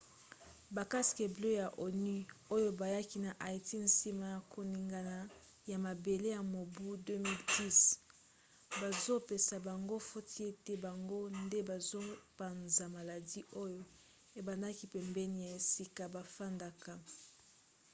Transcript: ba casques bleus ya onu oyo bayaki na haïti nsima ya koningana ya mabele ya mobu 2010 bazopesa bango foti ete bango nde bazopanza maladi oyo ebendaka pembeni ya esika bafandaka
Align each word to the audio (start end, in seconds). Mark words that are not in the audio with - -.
ba 0.75 0.83
casques 0.91 1.31
bleus 1.35 1.59
ya 1.61 1.67
onu 1.85 2.13
oyo 2.55 2.69
bayaki 2.81 3.17
na 3.25 3.31
haïti 3.41 3.75
nsima 3.87 4.25
ya 4.33 4.39
koningana 4.53 5.17
ya 5.71 5.77
mabele 5.85 6.27
ya 6.35 6.41
mobu 6.53 6.87
2010 6.95 8.79
bazopesa 8.81 9.55
bango 9.67 9.97
foti 10.09 10.37
ete 10.49 10.73
bango 10.85 11.19
nde 11.43 11.59
bazopanza 11.69 12.83
maladi 12.95 13.41
oyo 13.63 13.81
ebendaka 14.39 14.83
pembeni 14.95 15.37
ya 15.45 15.49
esika 15.59 16.03
bafandaka 16.15 16.91